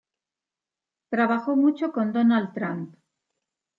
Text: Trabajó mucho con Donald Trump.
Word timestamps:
Trabajó 1.11 1.55
mucho 1.55 1.91
con 1.91 2.11
Donald 2.11 2.53
Trump. 2.55 2.95